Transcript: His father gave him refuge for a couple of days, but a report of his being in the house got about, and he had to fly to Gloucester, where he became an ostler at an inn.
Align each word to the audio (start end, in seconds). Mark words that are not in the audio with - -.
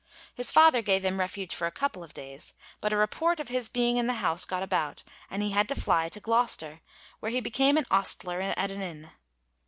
His 0.33 0.49
father 0.49 0.81
gave 0.81 1.05
him 1.05 1.19
refuge 1.19 1.53
for 1.53 1.67
a 1.67 1.71
couple 1.71 2.03
of 2.03 2.11
days, 2.11 2.55
but 2.79 2.91
a 2.91 2.97
report 2.97 3.39
of 3.39 3.49
his 3.49 3.69
being 3.69 3.97
in 3.97 4.07
the 4.07 4.15
house 4.15 4.45
got 4.45 4.63
about, 4.63 5.03
and 5.29 5.43
he 5.43 5.51
had 5.51 5.69
to 5.69 5.75
fly 5.75 6.09
to 6.09 6.19
Gloucester, 6.19 6.81
where 7.19 7.31
he 7.31 7.39
became 7.39 7.77
an 7.77 7.85
ostler 7.91 8.41
at 8.41 8.71
an 8.71 8.81
inn. 8.81 9.11